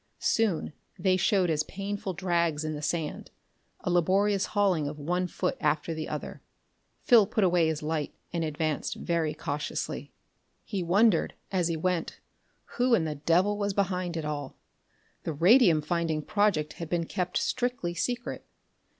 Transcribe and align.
Soon 0.17 0.73
they 0.97 1.15
showed 1.15 1.51
as 1.51 1.61
painful 1.61 2.13
drags 2.13 2.65
in 2.65 2.73
the 2.73 2.81
sand, 2.81 3.29
a 3.81 3.91
laborious 3.91 4.47
hauling 4.57 4.87
of 4.87 4.97
one 4.97 5.27
foot 5.27 5.55
after 5.61 5.93
the 5.93 6.09
other.... 6.09 6.41
Phil 7.03 7.27
put 7.27 7.43
away 7.43 7.67
his 7.67 7.83
light 7.83 8.11
and 8.33 8.43
advanced 8.43 8.95
very 8.95 9.35
cautiously. 9.35 10.11
He 10.63 10.81
wondered, 10.81 11.35
as 11.51 11.67
he 11.67 11.77
went, 11.77 12.19
who 12.77 12.95
in 12.95 13.05
the 13.05 13.13
devil 13.13 13.59
was 13.59 13.75
behind 13.75 14.17
it 14.17 14.25
all. 14.25 14.57
The 15.21 15.33
radium 15.33 15.83
finding 15.83 16.23
project 16.23 16.73
had 16.81 16.89
been 16.89 17.05
kept 17.05 17.37
strictly 17.37 17.93
secret. 17.93 18.43